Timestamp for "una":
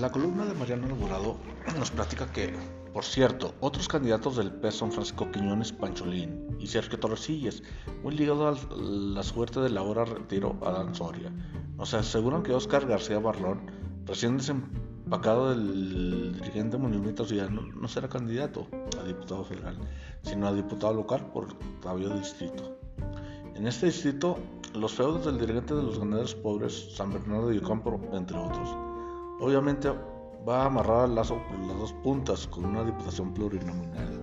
32.64-32.84